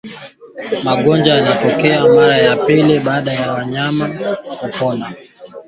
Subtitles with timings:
[0.83, 4.07] magonjwa yanayotukia mara ya pili baada ya mnyama
[4.59, 5.13] kupona